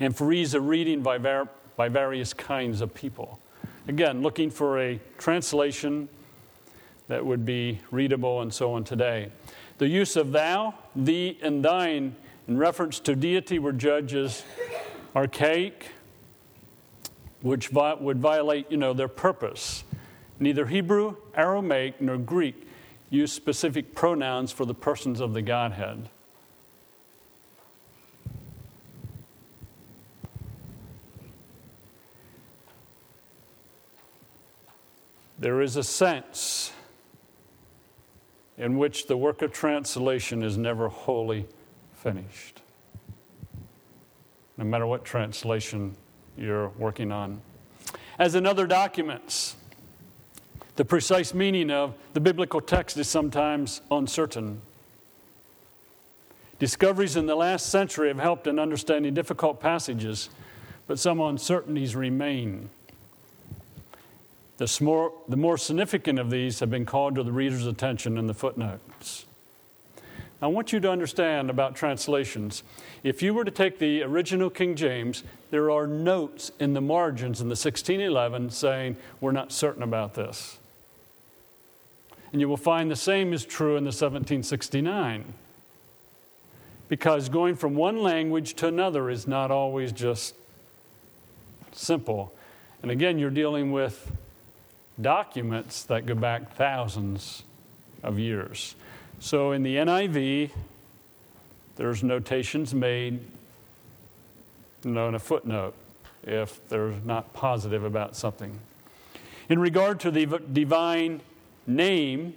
and 0.00 0.16
of 0.54 0.66
reading 0.66 1.02
by, 1.02 1.18
var- 1.18 1.48
by 1.76 1.88
various 1.88 2.32
kinds 2.32 2.80
of 2.80 2.94
people. 2.94 3.38
Again, 3.88 4.22
looking 4.22 4.50
for 4.50 4.80
a 4.80 5.00
translation 5.18 6.08
that 7.08 7.24
would 7.24 7.44
be 7.44 7.80
readable 7.90 8.40
and 8.40 8.52
so 8.52 8.72
on 8.72 8.84
today. 8.84 9.30
The 9.78 9.88
use 9.88 10.16
of 10.16 10.32
thou, 10.32 10.74
thee, 10.96 11.38
and 11.42 11.64
thine 11.64 12.16
in 12.48 12.56
reference 12.56 12.98
to 13.00 13.14
deity 13.14 13.58
were 13.58 13.72
judges 13.72 14.44
archaic, 15.14 15.90
which 17.42 17.68
vi- 17.68 17.94
would 17.94 18.18
violate, 18.18 18.70
you 18.70 18.76
know, 18.76 18.92
their 18.92 19.08
purpose. 19.08 19.84
Neither 20.40 20.66
Hebrew, 20.66 21.16
Aramaic, 21.34 22.00
nor 22.00 22.16
Greek 22.16 22.66
use 23.10 23.32
specific 23.32 23.94
pronouns 23.94 24.50
for 24.50 24.64
the 24.64 24.74
persons 24.74 25.20
of 25.20 25.34
the 25.34 25.42
Godhead. 25.42 26.08
There 35.44 35.60
is 35.60 35.76
a 35.76 35.82
sense 35.82 36.72
in 38.56 38.78
which 38.78 39.08
the 39.08 39.16
work 39.18 39.42
of 39.42 39.52
translation 39.52 40.42
is 40.42 40.56
never 40.56 40.88
wholly 40.88 41.46
finished. 41.92 42.62
No 44.56 44.64
matter 44.64 44.86
what 44.86 45.04
translation 45.04 45.98
you're 46.38 46.68
working 46.78 47.12
on. 47.12 47.42
As 48.18 48.36
in 48.36 48.46
other 48.46 48.66
documents, 48.66 49.56
the 50.76 50.84
precise 50.86 51.34
meaning 51.34 51.70
of 51.70 51.94
the 52.14 52.20
biblical 52.20 52.62
text 52.62 52.96
is 52.96 53.06
sometimes 53.06 53.82
uncertain. 53.90 54.62
Discoveries 56.58 57.16
in 57.16 57.26
the 57.26 57.36
last 57.36 57.66
century 57.66 58.08
have 58.08 58.18
helped 58.18 58.46
in 58.46 58.58
understanding 58.58 59.12
difficult 59.12 59.60
passages, 59.60 60.30
but 60.86 60.98
some 60.98 61.20
uncertainties 61.20 61.94
remain. 61.94 62.70
The 64.56 64.78
more, 64.80 65.12
the 65.28 65.36
more 65.36 65.58
significant 65.58 66.18
of 66.18 66.30
these 66.30 66.60
have 66.60 66.70
been 66.70 66.86
called 66.86 67.16
to 67.16 67.22
the 67.22 67.32
reader's 67.32 67.66
attention 67.66 68.16
in 68.16 68.26
the 68.26 68.34
footnotes. 68.34 69.26
I 70.40 70.46
want 70.46 70.72
you 70.72 70.80
to 70.80 70.90
understand 70.90 71.48
about 71.48 71.74
translations. 71.74 72.62
If 73.02 73.22
you 73.22 73.32
were 73.32 73.44
to 73.44 73.50
take 73.50 73.78
the 73.78 74.02
original 74.02 74.50
King 74.50 74.76
James, 74.76 75.24
there 75.50 75.70
are 75.70 75.86
notes 75.86 76.52
in 76.60 76.74
the 76.74 76.80
margins 76.80 77.40
in 77.40 77.48
the 77.48 77.52
1611 77.52 78.50
saying, 78.50 78.96
We're 79.20 79.32
not 79.32 79.52
certain 79.52 79.82
about 79.82 80.14
this. 80.14 80.58
And 82.32 82.40
you 82.40 82.48
will 82.48 82.56
find 82.56 82.90
the 82.90 82.96
same 82.96 83.32
is 83.32 83.44
true 83.44 83.76
in 83.76 83.84
the 83.84 83.88
1769. 83.88 85.34
Because 86.88 87.28
going 87.28 87.54
from 87.54 87.74
one 87.74 88.02
language 88.02 88.54
to 88.54 88.66
another 88.66 89.08
is 89.08 89.26
not 89.26 89.50
always 89.50 89.92
just 89.92 90.34
simple. 91.72 92.34
And 92.82 92.90
again, 92.90 93.18
you're 93.18 93.30
dealing 93.30 93.72
with 93.72 94.12
documents 95.00 95.84
that 95.84 96.06
go 96.06 96.14
back 96.14 96.54
thousands 96.56 97.42
of 98.02 98.18
years. 98.18 98.74
So 99.18 99.52
in 99.52 99.62
the 99.62 99.76
NIV, 99.76 100.50
there's 101.76 102.02
notations 102.02 102.74
made, 102.74 103.20
you 104.84 104.90
know, 104.90 105.08
in 105.08 105.14
a 105.14 105.18
footnote 105.18 105.74
if 106.22 106.66
they're 106.68 106.94
not 107.04 107.32
positive 107.32 107.84
about 107.84 108.16
something. 108.16 108.58
In 109.48 109.58
regard 109.58 110.00
to 110.00 110.10
the 110.10 110.26
divine 110.52 111.20
name, 111.66 112.34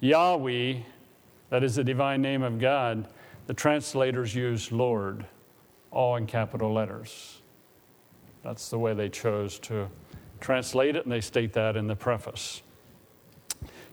Yahweh, 0.00 0.74
that 1.50 1.64
is 1.64 1.76
the 1.76 1.84
divine 1.84 2.22
name 2.22 2.42
of 2.42 2.60
God, 2.60 3.08
the 3.46 3.54
translators 3.54 4.34
use 4.34 4.70
Lord, 4.70 5.24
all 5.90 6.16
in 6.16 6.26
capital 6.26 6.72
letters. 6.72 7.40
That's 8.42 8.68
the 8.68 8.78
way 8.78 8.94
they 8.94 9.08
chose 9.08 9.58
to 9.60 9.88
translate 10.40 10.96
it, 10.96 11.04
and 11.04 11.12
they 11.12 11.20
state 11.20 11.52
that 11.54 11.76
in 11.76 11.86
the 11.86 11.96
preface. 11.96 12.62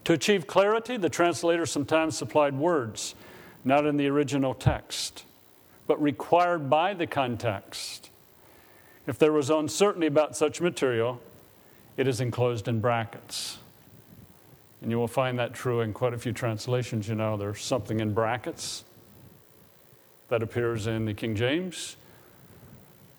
To 0.05 0.13
achieve 0.13 0.47
clarity, 0.47 0.97
the 0.97 1.09
translator 1.09 1.65
sometimes 1.65 2.17
supplied 2.17 2.55
words 2.55 3.15
not 3.65 3.85
in 3.85 3.97
the 3.97 4.07
original 4.07 4.53
text, 4.53 5.23
but 5.87 6.01
required 6.01 6.69
by 6.69 6.93
the 6.93 7.07
context. 7.07 8.09
If 9.07 9.17
there 9.17 9.31
was 9.31 9.49
uncertainty 9.49 10.07
about 10.07 10.35
such 10.35 10.61
material, 10.61 11.21
it 11.97 12.07
is 12.07 12.21
enclosed 12.21 12.67
in 12.67 12.79
brackets. 12.79 13.59
And 14.81 14.91
you 14.91 14.97
will 14.97 15.07
find 15.07 15.39
that 15.39 15.53
true 15.53 15.81
in 15.81 15.93
quite 15.93 16.13
a 16.13 16.17
few 16.17 16.33
translations. 16.33 17.07
You 17.07 17.15
know, 17.15 17.37
there's 17.37 17.61
something 17.61 17.99
in 17.99 18.13
brackets 18.13 18.83
that 20.29 20.43
appears 20.43 20.87
in 20.87 21.05
the 21.05 21.13
King 21.13 21.35
James. 21.35 21.95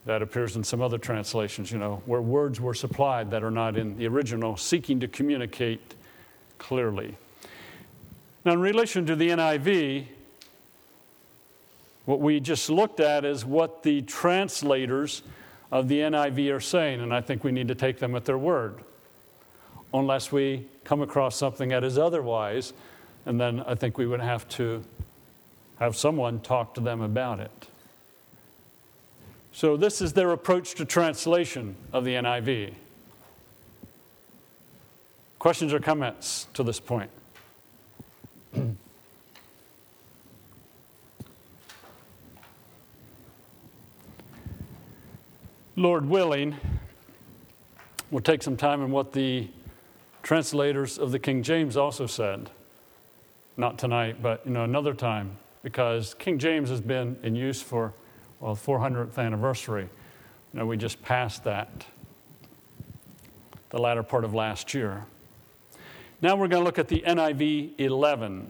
That 0.06 0.20
appears 0.20 0.56
in 0.56 0.64
some 0.64 0.82
other 0.82 0.98
translations, 0.98 1.72
you 1.72 1.78
know, 1.78 2.02
where 2.04 2.20
words 2.20 2.60
were 2.60 2.74
supplied 2.74 3.30
that 3.30 3.42
are 3.42 3.50
not 3.50 3.76
in 3.76 3.96
the 3.96 4.06
original, 4.06 4.56
seeking 4.56 5.00
to 5.00 5.08
communicate 5.08 5.94
clearly. 6.58 7.16
Now, 8.44 8.52
in 8.52 8.60
relation 8.60 9.06
to 9.06 9.16
the 9.16 9.30
NIV, 9.30 10.06
what 12.04 12.20
we 12.20 12.38
just 12.38 12.68
looked 12.68 13.00
at 13.00 13.24
is 13.24 13.46
what 13.46 13.82
the 13.82 14.02
translators 14.02 15.22
of 15.72 15.88
the 15.88 16.00
NIV 16.00 16.54
are 16.54 16.60
saying, 16.60 17.00
and 17.00 17.14
I 17.14 17.22
think 17.22 17.42
we 17.42 17.50
need 17.50 17.68
to 17.68 17.74
take 17.74 17.98
them 17.98 18.14
at 18.14 18.26
their 18.26 18.36
word, 18.36 18.80
unless 19.94 20.30
we 20.30 20.66
come 20.84 21.00
across 21.00 21.34
something 21.36 21.70
that 21.70 21.82
is 21.82 21.96
otherwise, 21.96 22.74
and 23.24 23.40
then 23.40 23.60
I 23.60 23.74
think 23.74 23.96
we 23.96 24.06
would 24.06 24.20
have 24.20 24.46
to 24.50 24.84
have 25.80 25.96
someone 25.96 26.40
talk 26.40 26.74
to 26.74 26.80
them 26.82 27.00
about 27.00 27.40
it. 27.40 27.68
So, 29.56 29.76
this 29.76 30.00
is 30.00 30.12
their 30.14 30.32
approach 30.32 30.74
to 30.74 30.84
translation 30.84 31.76
of 31.92 32.04
the 32.04 32.14
NIV. 32.14 32.74
Questions 35.38 35.72
or 35.72 35.78
comments 35.78 36.48
to 36.54 36.64
this 36.64 36.80
point? 36.80 37.08
Lord 45.76 46.06
willing, 46.06 46.56
we'll 48.10 48.22
take 48.22 48.42
some 48.42 48.56
time 48.56 48.82
on 48.82 48.90
what 48.90 49.12
the 49.12 49.48
translators 50.24 50.98
of 50.98 51.12
the 51.12 51.20
King 51.20 51.44
James 51.44 51.76
also 51.76 52.08
said. 52.08 52.50
Not 53.56 53.78
tonight, 53.78 54.20
but 54.20 54.44
you 54.44 54.50
know 54.50 54.64
another 54.64 54.94
time, 54.94 55.36
because 55.62 56.12
King 56.14 56.40
James 56.40 56.70
has 56.70 56.80
been 56.80 57.16
in 57.22 57.36
use 57.36 57.62
for 57.62 57.94
well 58.44 58.54
400th 58.54 59.16
anniversary. 59.16 59.88
You 60.52 60.60
know, 60.60 60.66
we 60.66 60.76
just 60.76 61.00
passed 61.00 61.44
that 61.44 61.86
the 63.70 63.78
latter 63.78 64.02
part 64.02 64.22
of 64.22 64.34
last 64.34 64.74
year. 64.74 65.06
Now 66.20 66.36
we're 66.36 66.48
going 66.48 66.60
to 66.60 66.64
look 66.64 66.78
at 66.78 66.88
the 66.88 67.02
NIV 67.06 67.72
11. 67.78 68.46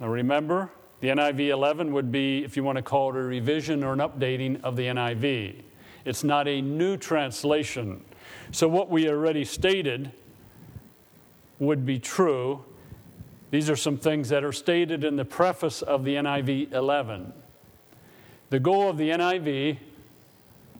Now 0.00 0.08
remember, 0.08 0.70
the 1.00 1.08
NIV 1.08 1.48
11 1.50 1.92
would 1.92 2.10
be, 2.10 2.44
if 2.44 2.56
you 2.56 2.64
want 2.64 2.76
to 2.76 2.82
call 2.82 3.10
it 3.10 3.18
a 3.18 3.22
revision 3.22 3.84
or 3.84 3.92
an 3.92 3.98
updating 3.98 4.62
of 4.62 4.74
the 4.76 4.86
NIV. 4.86 5.56
It's 6.06 6.24
not 6.24 6.48
a 6.48 6.62
new 6.62 6.96
translation. 6.96 8.02
So, 8.52 8.66
what 8.68 8.88
we 8.88 9.08
already 9.08 9.44
stated 9.44 10.12
would 11.58 11.84
be 11.84 11.98
true. 11.98 12.64
These 13.52 13.68
are 13.68 13.76
some 13.76 13.98
things 13.98 14.30
that 14.30 14.44
are 14.44 14.52
stated 14.52 15.04
in 15.04 15.16
the 15.16 15.26
preface 15.26 15.82
of 15.82 16.04
the 16.04 16.14
NIV 16.14 16.72
11. 16.72 17.34
The 18.48 18.58
goal 18.58 18.88
of 18.88 18.96
the 18.96 19.10
NIV, 19.10 19.76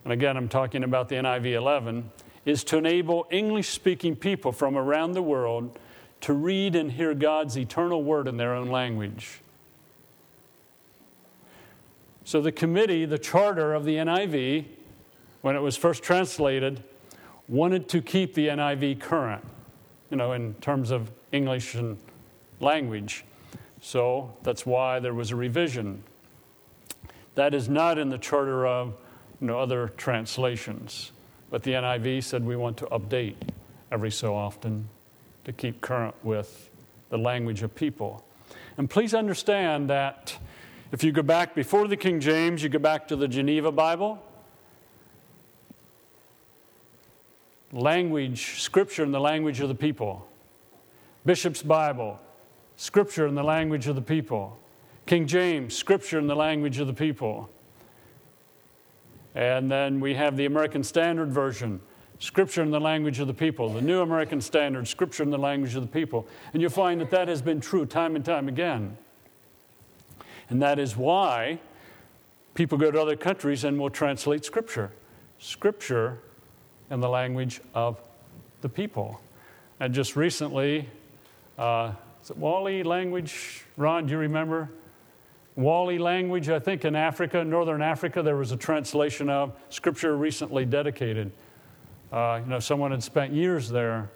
and 0.03 0.11
again, 0.11 0.35
I'm 0.35 0.49
talking 0.49 0.83
about 0.83 1.07
the 1.07 1.17
NIV 1.17 1.53
11, 1.53 2.09
is 2.45 2.63
to 2.63 2.79
enable 2.79 3.27
English 3.29 3.69
speaking 3.69 4.15
people 4.15 4.51
from 4.51 4.75
around 4.75 5.11
the 5.11 5.21
world 5.21 5.77
to 6.21 6.33
read 6.33 6.75
and 6.75 6.91
hear 6.91 7.13
God's 7.13 7.59
eternal 7.59 8.03
word 8.03 8.27
in 8.27 8.37
their 8.37 8.55
own 8.55 8.69
language. 8.69 9.41
So 12.23 12.41
the 12.41 12.51
committee, 12.51 13.05
the 13.05 13.19
charter 13.19 13.75
of 13.75 13.85
the 13.85 13.97
NIV, 13.97 14.65
when 15.41 15.55
it 15.55 15.61
was 15.61 15.77
first 15.77 16.01
translated, 16.01 16.83
wanted 17.47 17.87
to 17.89 18.01
keep 18.01 18.33
the 18.33 18.47
NIV 18.47 18.99
current, 18.99 19.45
you 20.09 20.17
know, 20.17 20.31
in 20.31 20.55
terms 20.55 20.89
of 20.89 21.11
English 21.31 21.75
and 21.75 21.99
language. 22.59 23.25
So 23.81 24.33
that's 24.43 24.65
why 24.65 24.99
there 24.99 25.13
was 25.13 25.31
a 25.31 25.35
revision. 25.35 26.03
That 27.35 27.53
is 27.53 27.67
not 27.67 27.97
in 27.97 28.09
the 28.09 28.17
charter 28.17 28.65
of 28.65 28.99
you 29.41 29.47
know, 29.47 29.59
other 29.59 29.89
translations. 29.97 31.11
But 31.49 31.63
the 31.63 31.71
NIV 31.71 32.23
said 32.23 32.45
we 32.45 32.55
want 32.55 32.77
to 32.77 32.85
update 32.85 33.35
every 33.91 34.11
so 34.11 34.35
often 34.35 34.87
to 35.45 35.51
keep 35.51 35.81
current 35.81 36.15
with 36.23 36.69
the 37.09 37.17
language 37.17 37.61
of 37.61 37.75
people. 37.75 38.25
And 38.77 38.89
please 38.89 39.13
understand 39.13 39.89
that 39.89 40.37
if 40.91 41.03
you 41.03 41.11
go 41.11 41.21
back 41.21 41.53
before 41.53 41.87
the 41.87 41.97
King 41.97 42.19
James, 42.19 42.63
you 42.63 42.69
go 42.69 42.79
back 42.79 43.07
to 43.09 43.15
the 43.15 43.27
Geneva 43.27 43.71
Bible. 43.71 44.23
Language, 47.71 48.61
scripture 48.61 49.03
in 49.03 49.11
the 49.11 49.19
language 49.19 49.59
of 49.59 49.67
the 49.67 49.75
people. 49.75 50.27
Bishop's 51.25 51.63
Bible, 51.63 52.19
scripture 52.75 53.27
in 53.27 53.35
the 53.35 53.43
language 53.43 53.87
of 53.87 53.95
the 53.95 54.01
people. 54.01 54.57
King 55.05 55.27
James, 55.27 55.75
scripture 55.75 56.19
in 56.19 56.27
the 56.27 56.35
language 56.35 56.79
of 56.79 56.87
the 56.87 56.93
people. 56.93 57.49
And 59.35 59.71
then 59.71 59.99
we 59.99 60.13
have 60.13 60.37
the 60.37 60.45
American 60.45 60.83
Standard 60.83 61.31
Version, 61.31 61.81
scripture 62.19 62.61
in 62.61 62.71
the 62.71 62.79
language 62.79 63.19
of 63.19 63.27
the 63.27 63.33
people. 63.33 63.69
The 63.69 63.81
New 63.81 64.01
American 64.01 64.39
Standard, 64.39 64.87
scripture 64.87 65.23
in 65.23 65.29
the 65.29 65.37
language 65.37 65.75
of 65.75 65.81
the 65.81 65.87
people. 65.87 66.27
And 66.53 66.61
you'll 66.61 66.71
find 66.71 67.01
that 67.01 67.09
that 67.11 67.27
has 67.27 67.41
been 67.41 67.59
true 67.59 67.85
time 67.85 68.15
and 68.15 68.23
time 68.23 68.47
again. 68.47 68.97
And 70.49 70.61
that 70.61 70.79
is 70.79 70.95
why 70.95 71.59
people 72.53 72.77
go 72.77 72.91
to 72.91 73.01
other 73.01 73.15
countries 73.15 73.63
and 73.63 73.79
will 73.79 73.89
translate 73.89 74.45
Scripture. 74.45 74.91
Scripture 75.39 76.19
in 76.91 76.99
the 76.99 77.09
language 77.09 77.59
of 77.73 77.99
the 78.61 78.69
people. 78.69 79.19
And 79.79 79.93
just 79.93 80.15
recently, 80.15 80.87
uh, 81.57 81.93
is 82.23 82.31
it 82.31 82.37
Wali 82.37 82.83
language? 82.83 83.65
Ron, 83.75 84.05
do 84.05 84.13
you 84.13 84.17
remember? 84.17 84.69
Wali 85.55 85.99
language, 85.99 86.49
I 86.49 86.57
think 86.57 86.85
in 86.85 86.95
Africa, 86.95 87.43
Northern 87.43 87.81
Africa, 87.81 88.23
there 88.23 88.37
was 88.37 88.51
a 88.51 88.57
translation 88.57 89.29
of 89.29 89.53
Scripture 89.69 90.15
recently 90.17 90.65
dedicated. 90.65 91.31
Uh, 92.11 92.39
you 92.43 92.49
know, 92.49 92.59
someone 92.59 92.91
had 92.91 93.03
spent 93.03 93.33
years 93.33 93.69
there 93.69 94.09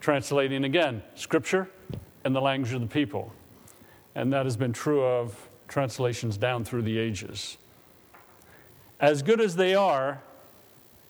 translating 0.00 0.64
again 0.64 1.02
Scripture 1.16 1.68
in 2.24 2.32
the 2.32 2.40
language 2.40 2.72
of 2.72 2.80
the 2.80 2.86
people 2.86 3.32
and 4.18 4.32
that 4.32 4.46
has 4.46 4.56
been 4.56 4.72
true 4.72 5.04
of 5.04 5.48
translations 5.68 6.36
down 6.36 6.64
through 6.64 6.82
the 6.82 6.98
ages. 6.98 7.56
As 8.98 9.22
good 9.22 9.40
as 9.40 9.54
they 9.54 9.76
are, 9.76 10.20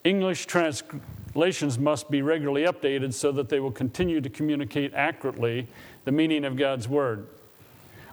English 0.09 0.47
translations 0.47 1.79
must 1.79 2.11
be 2.11 2.23
regularly 2.23 2.63
updated 2.63 3.13
so 3.13 3.31
that 3.33 3.51
they 3.51 3.61
will 3.61 3.71
continue 3.71 4.23
to 4.23 4.31
communicate 4.31 4.95
accurately 4.95 5.67
the 6.07 6.13
meaning 6.13 6.47
of 6.47 6.57
God's 6.57 6.89
Word. 6.89 7.27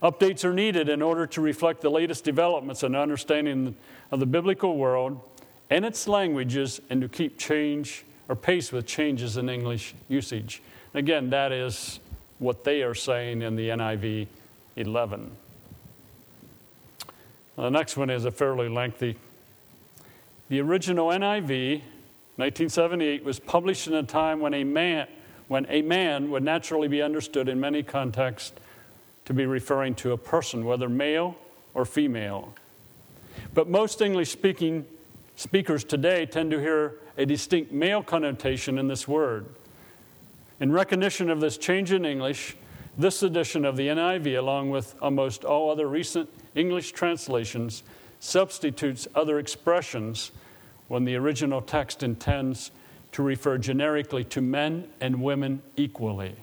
Updates 0.03 0.43
are 0.43 0.53
needed 0.53 0.89
in 0.89 1.01
order 1.01 1.25
to 1.27 1.39
reflect 1.39 1.79
the 1.79 1.89
latest 1.89 2.25
developments 2.25 2.83
and 2.83 2.97
understanding 2.97 3.77
of 4.11 4.19
the 4.19 4.25
biblical 4.25 4.75
world 4.75 5.21
and 5.69 5.85
its 5.85 6.05
languages 6.05 6.81
and 6.89 6.99
to 6.99 7.07
keep 7.07 7.39
change 7.39 8.03
or 8.27 8.35
pace 8.35 8.73
with 8.73 8.85
changes 8.85 9.37
in 9.37 9.49
English 9.49 9.95
usage. 10.09 10.61
Again, 10.93 11.29
that 11.29 11.53
is 11.53 12.01
what 12.39 12.65
they 12.65 12.83
are 12.83 12.93
saying 12.93 13.41
in 13.41 13.55
the 13.55 13.69
NIV 13.69 14.27
11. 14.75 15.31
The 17.55 17.69
next 17.69 17.95
one 17.95 18.09
is 18.09 18.25
a 18.25 18.31
fairly 18.31 18.67
lengthy. 18.67 19.17
The 20.47 20.61
original 20.61 21.07
NIV, 21.07 21.81
1978, 22.37 23.23
was 23.23 23.39
published 23.39 23.87
in 23.87 23.95
a 23.95 24.03
time 24.03 24.39
when 24.39 24.53
a 24.53 24.63
man, 24.63 25.07
when 25.47 25.65
a 25.69 25.81
man 25.81 26.29
would 26.29 26.43
naturally 26.43 26.87
be 26.87 27.01
understood 27.01 27.49
in 27.49 27.59
many 27.59 27.81
contexts 27.81 28.53
to 29.25 29.33
be 29.33 29.47
referring 29.47 29.95
to 29.95 30.11
a 30.11 30.17
person, 30.17 30.63
whether 30.63 30.87
male 30.87 31.35
or 31.73 31.83
female. 31.83 32.53
But 33.55 33.67
most 33.67 34.01
English 34.01 34.29
speaking 34.29 34.85
speakers 35.35 35.83
today 35.83 36.27
tend 36.27 36.51
to 36.51 36.59
hear 36.59 36.99
a 37.17 37.25
distinct 37.25 37.71
male 37.71 38.03
connotation 38.03 38.77
in 38.77 38.87
this 38.87 39.07
word. 39.07 39.47
In 40.59 40.71
recognition 40.71 41.31
of 41.31 41.41
this 41.41 41.57
change 41.57 41.91
in 41.91 42.05
English, 42.05 42.55
this 42.97 43.23
edition 43.23 43.65
of 43.65 43.77
the 43.77 43.87
NIV, 43.87 44.37
along 44.37 44.69
with 44.69 44.95
almost 45.01 45.43
all 45.43 45.71
other 45.71 45.87
recent 45.87 46.29
English 46.53 46.91
translations, 46.91 47.83
substitutes 48.25 49.07
other 49.13 49.37
expressions 49.37 50.31
when 50.87 51.05
the 51.05 51.15
original 51.15 51.61
text 51.61 52.01
intends 52.01 52.71
to 53.11 53.21
refer 53.21 53.57
generically 53.57 54.23
to 54.23 54.41
men 54.41 54.87
and 54.99 55.21
women 55.21 55.61
equally. 55.77 56.35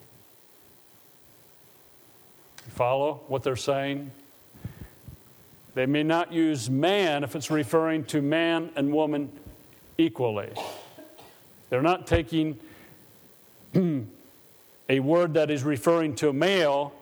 Follow 2.70 3.20
what 3.26 3.42
they're 3.42 3.56
saying? 3.56 4.12
They 5.74 5.86
may 5.86 6.02
not 6.02 6.32
use 6.32 6.70
man 6.70 7.24
if 7.24 7.34
it's 7.34 7.50
referring 7.50 8.04
to 8.06 8.22
man 8.22 8.70
and 8.76 8.92
woman 8.92 9.30
equally. 9.98 10.50
They're 11.68 11.82
not 11.82 12.06
taking 12.06 12.58
a 13.74 15.00
word 15.00 15.34
that 15.34 15.50
is 15.50 15.64
referring 15.64 16.14
to 16.16 16.28
a 16.28 16.32
male 16.32 16.92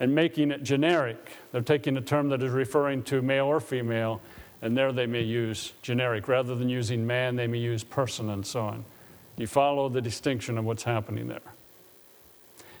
and 0.00 0.14
making 0.14 0.50
it 0.50 0.62
generic. 0.62 1.18
They're 1.52 1.62
taking 1.62 1.96
a 1.96 2.00
term 2.00 2.28
that 2.30 2.42
is 2.42 2.50
referring 2.50 3.02
to 3.04 3.22
male 3.22 3.46
or 3.46 3.60
female, 3.60 4.20
and 4.62 4.76
there 4.76 4.92
they 4.92 5.06
may 5.06 5.22
use 5.22 5.72
generic. 5.82 6.28
Rather 6.28 6.54
than 6.54 6.68
using 6.68 7.06
man, 7.06 7.36
they 7.36 7.46
may 7.46 7.58
use 7.58 7.84
person 7.84 8.30
and 8.30 8.46
so 8.46 8.60
on. 8.60 8.84
You 9.36 9.46
follow 9.46 9.88
the 9.88 10.00
distinction 10.00 10.58
of 10.58 10.64
what's 10.64 10.84
happening 10.84 11.28
there. 11.28 11.40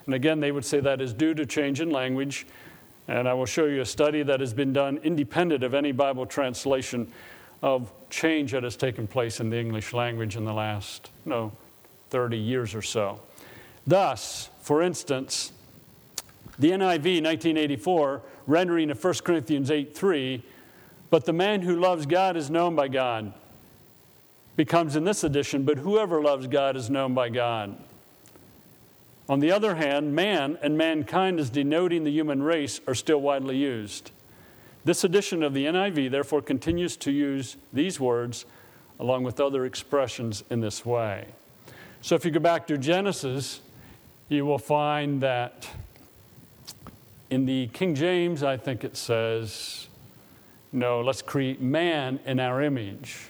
And 0.06 0.14
again, 0.14 0.40
they 0.40 0.52
would 0.52 0.64
say 0.64 0.80
that 0.80 1.00
is 1.00 1.12
due 1.12 1.34
to 1.34 1.46
change 1.46 1.80
in 1.80 1.90
language 1.90 2.46
And 3.06 3.28
I 3.28 3.34
will 3.34 3.46
show 3.46 3.66
you 3.66 3.80
a 3.80 3.86
study 3.86 4.22
that 4.22 4.40
has 4.40 4.54
been 4.54 4.72
done 4.72 4.98
independent 5.02 5.62
of 5.62 5.74
any 5.74 5.92
Bible 5.92 6.26
translation 6.26 7.12
of 7.62 7.92
change 8.10 8.52
that 8.52 8.62
has 8.62 8.76
taken 8.76 9.06
place 9.06 9.40
in 9.40 9.50
the 9.50 9.58
English 9.58 9.92
language 9.92 10.36
in 10.36 10.44
the 10.44 10.52
last, 10.52 11.10
no, 11.24 11.52
30 12.10 12.38
years 12.38 12.74
or 12.74 12.82
so. 12.82 13.20
Thus, 13.86 14.48
for 14.60 14.82
instance, 14.82 15.52
the 16.58 16.70
NIV 16.70 17.22
1984 17.22 18.22
rendering 18.46 18.90
of 18.90 19.02
1 19.02 19.14
Corinthians 19.24 19.70
8 19.70 19.96
3, 19.96 20.42
but 21.10 21.24
the 21.24 21.32
man 21.32 21.62
who 21.62 21.76
loves 21.76 22.06
God 22.06 22.36
is 22.36 22.50
known 22.50 22.74
by 22.74 22.88
God, 22.88 23.32
becomes 24.56 24.96
in 24.96 25.04
this 25.04 25.24
edition, 25.24 25.64
but 25.64 25.78
whoever 25.78 26.22
loves 26.22 26.46
God 26.46 26.76
is 26.76 26.88
known 26.88 27.14
by 27.14 27.28
God. 27.28 27.76
On 29.28 29.40
the 29.40 29.50
other 29.50 29.76
hand, 29.76 30.14
man 30.14 30.58
and 30.62 30.76
mankind 30.76 31.40
as 31.40 31.50
denoting 31.50 32.04
the 32.04 32.10
human 32.10 32.42
race 32.42 32.80
are 32.86 32.94
still 32.94 33.20
widely 33.20 33.56
used. 33.56 34.10
This 34.84 35.02
edition 35.02 35.42
of 35.42 35.54
the 35.54 35.64
NIV 35.64 36.10
therefore 36.10 36.42
continues 36.42 36.96
to 36.98 37.10
use 37.10 37.56
these 37.72 37.98
words 37.98 38.44
along 39.00 39.24
with 39.24 39.40
other 39.40 39.64
expressions 39.64 40.44
in 40.50 40.60
this 40.60 40.84
way. 40.84 41.26
So 42.02 42.14
if 42.14 42.24
you 42.24 42.30
go 42.30 42.38
back 42.38 42.66
to 42.66 42.76
Genesis, 42.76 43.60
you 44.28 44.44
will 44.44 44.58
find 44.58 45.22
that 45.22 45.68
in 47.34 47.46
the 47.46 47.66
King 47.68 47.96
James, 47.96 48.44
I 48.44 48.56
think 48.56 48.84
it 48.84 48.96
says, 48.96 49.88
no, 50.72 51.00
let's 51.00 51.20
create 51.20 51.60
man 51.60 52.20
in 52.24 52.38
our 52.38 52.62
image. 52.62 53.28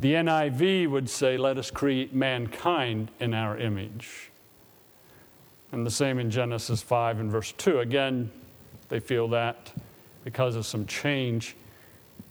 The 0.00 0.14
NIV 0.14 0.88
would 0.88 1.10
say, 1.10 1.36
let 1.36 1.58
us 1.58 1.70
create 1.70 2.14
mankind 2.14 3.10
in 3.20 3.34
our 3.34 3.58
image. 3.58 4.30
And 5.72 5.84
the 5.84 5.90
same 5.90 6.18
in 6.18 6.30
Genesis 6.30 6.80
5 6.80 7.20
and 7.20 7.30
verse 7.30 7.52
2. 7.52 7.80
Again, 7.80 8.30
they 8.88 8.98
feel 8.98 9.28
that 9.28 9.72
because 10.24 10.56
of 10.56 10.64
some 10.64 10.86
change 10.86 11.54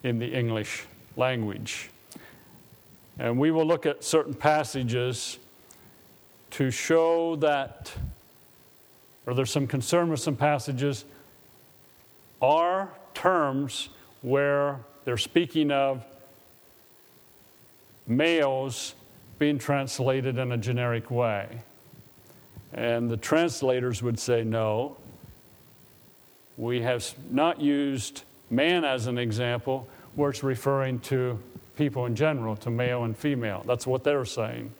in 0.01 0.17
the 0.17 0.33
English 0.33 0.86
language. 1.15 1.91
And 3.19 3.38
we 3.38 3.51
will 3.51 3.65
look 3.65 3.86
at 3.86 4.03
certain 4.03 4.33
passages 4.33 5.38
to 6.51 6.71
show 6.71 7.36
that, 7.36 7.91
or 9.27 9.33
there's 9.33 9.51
some 9.51 9.67
concern 9.67 10.09
with 10.09 10.21
some 10.21 10.37
passages, 10.37 11.05
are 12.41 12.89
terms 13.13 13.89
where 14.21 14.79
they're 15.03 15.17
speaking 15.17 15.69
of 15.69 16.03
males 18.07 18.95
being 19.37 19.59
translated 19.59 20.37
in 20.37 20.53
a 20.53 20.57
generic 20.57 21.11
way. 21.11 21.61
And 22.73 23.09
the 23.09 23.17
translators 23.17 24.01
would 24.01 24.17
say, 24.17 24.43
no, 24.43 24.97
we 26.57 26.81
have 26.81 27.13
not 27.29 27.59
used 27.59 28.23
man 28.49 28.85
as 28.85 29.07
an 29.07 29.17
example 29.17 29.87
where 30.15 30.29
it's 30.29 30.41
referring 30.41 30.99
to 30.99 31.37
people 31.75 32.05
in 32.05 32.15
general, 32.15 32.55
to 32.55 32.71
male 32.71 33.03
and 33.03 33.15
female. 33.15 33.63
That's 33.67 33.85
what 33.85 34.03
they're 34.03 34.25
saying. 34.25 34.71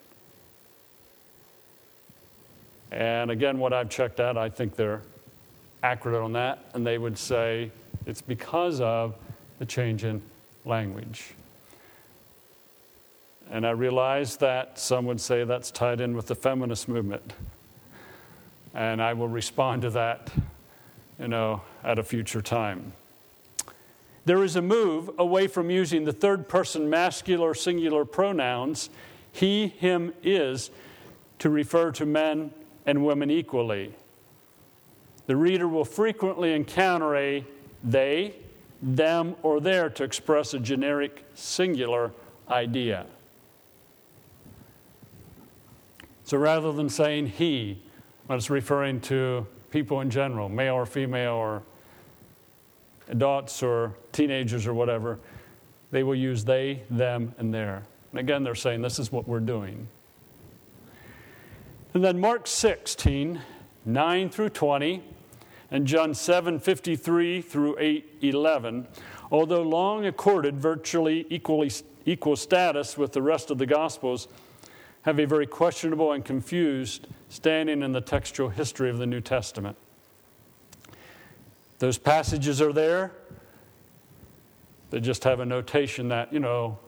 And 2.91 3.32
again, 3.32 3.60
what 3.60 3.73
I've 3.73 3.89
checked 3.89 4.19
out, 4.19 4.38
I 4.38 4.50
think 4.50 4.76
they're 4.76 5.02
accurate 5.84 6.21
on 6.21 6.34
that. 6.34 6.65
And 6.73 6.86
they 6.86 6.97
would 6.97 7.17
say 7.17 7.71
it's 8.06 8.21
because 8.21 8.82
of 8.82 9.15
the 9.60 9.65
change 9.65 10.04
in 10.04 10.21
language. 10.65 11.34
And 13.50 13.65
I 13.65 13.71
realize 13.71 14.38
that 14.38 14.78
some 14.78 15.06
would 15.06 15.21
say 15.21 15.43
that's 15.43 15.71
tied 15.71 16.02
in 16.02 16.15
with 16.15 16.28
the 16.28 16.36
feminist 16.36 16.88
movement. 16.88 17.34
And 18.73 19.02
I 19.02 19.13
will 19.13 19.30
respond 19.30 19.82
to 19.84 19.89
that, 19.91 20.32
you 21.19 21.28
know, 21.28 21.62
at 21.84 21.97
a 21.97 22.04
future 22.04 22.41
time. 22.41 22.93
There 24.26 24.43
is 24.43 24.58
a 24.58 24.62
move 24.62 25.10
away 25.17 25.47
from 25.47 25.69
using 25.69 26.04
the 26.04 26.12
third 26.12 26.50
person 26.50 26.89
masculine 26.89 27.56
singular 27.56 28.04
pronouns, 28.04 28.89
he, 29.32 29.67
him, 29.67 30.13
is, 30.21 30.69
to 31.39 31.50
refer 31.50 31.91
to 31.91 32.06
men 32.06 32.52
and 32.88 33.06
women 33.06 33.30
equally. 33.30 33.93
The 35.28 35.36
reader 35.36 35.67
will 35.67 35.86
frequently 35.86 36.54
encounter 36.54 37.15
a 37.15 37.45
they, 37.84 38.34
them, 38.82 39.36
or 39.43 39.60
their 39.60 39.89
to 39.91 40.04
express 40.04 40.54
a 40.54 40.60
generic 40.60 41.26
singular 41.36 42.12
idea. 42.50 43.06
So 46.23 46.38
rather 46.38 46.71
than 46.71 46.89
saying 46.89 47.28
he, 47.28 47.82
when 48.26 48.38
it's 48.38 48.50
referring 48.50 49.02
to 49.02 49.45
people 49.69 50.02
in 50.02 50.10
general, 50.10 50.50
male 50.50 50.76
or 50.76 50.86
female, 50.86 51.34
or 51.34 51.63
adults 53.10 53.62
or 53.63 53.93
teenagers 54.12 54.65
or 54.65 54.73
whatever, 54.73 55.19
they 55.91 56.04
will 56.04 56.15
use 56.15 56.43
they, 56.43 56.84
them, 56.89 57.34
and 57.38 57.54
their. 57.54 57.84
And 58.12 58.19
again, 58.19 58.43
they're 58.43 58.56
saying 58.56 58.82
this 58.82 59.00
is 59.00 59.12
what 59.12 59.28
we're 59.28 59.39
doing. 59.39 59.88
And 61.93 62.04
then 62.04 62.19
Mark 62.19 62.47
16, 62.47 63.41
9 63.86 64.30
through 64.30 64.50
20, 64.50 65.04
and 65.71 65.88
John 65.88 66.13
7, 66.13 66.60
53 66.60 67.41
through 67.41 67.76
8, 67.80 68.17
11, 68.21 68.88
although 69.32 69.63
long 69.63 70.06
accorded 70.06 70.58
virtually 70.58 71.26
equally, 71.30 71.71
equal 72.06 72.36
status 72.36 72.97
with 72.97 73.13
the 73.13 73.21
rest 73.21 73.52
of 73.52 73.58
the 73.58 73.65
Gospels, 73.65 74.28
have 75.04 75.19
a 75.19 75.26
very 75.26 75.47
questionable 75.47 76.12
and 76.12 76.23
confused 76.23 77.08
standing 77.30 77.82
in 77.82 77.93
the 77.93 78.02
textual 78.02 78.50
history 78.50 78.89
of 78.89 78.97
the 78.97 79.08
New 79.08 79.21
Testament. 79.21 79.78
Those 81.80 81.97
passages 81.97 82.62
are 82.62 82.73
there. 82.73 83.12
They 84.89 85.00
just 85.00 85.23
have 85.23 85.39
a 85.39 85.45
notation 85.45 86.10
that, 86.10 86.34
you 86.34 86.39
know, 86.39 86.80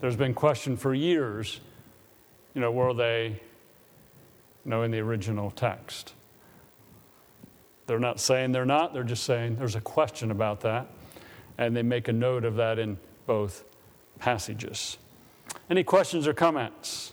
there's 0.00 0.16
been 0.16 0.34
question 0.34 0.76
for 0.76 0.94
years, 0.94 1.60
you 2.54 2.60
know, 2.60 2.72
were 2.72 2.94
they 2.94 3.40
no, 4.64 4.82
in 4.82 4.90
the 4.90 4.98
original 4.98 5.50
text. 5.50 6.14
They're 7.86 7.98
not 7.98 8.20
saying 8.20 8.52
they're 8.52 8.64
not, 8.64 8.94
they're 8.94 9.02
just 9.02 9.24
saying 9.24 9.56
there's 9.56 9.74
a 9.74 9.80
question 9.80 10.30
about 10.30 10.60
that. 10.60 10.88
And 11.58 11.76
they 11.76 11.82
make 11.82 12.08
a 12.08 12.12
note 12.12 12.44
of 12.44 12.56
that 12.56 12.78
in 12.78 12.98
both 13.26 13.64
passages. 14.18 14.96
Any 15.68 15.84
questions 15.84 16.26
or 16.26 16.32
comments? 16.32 17.12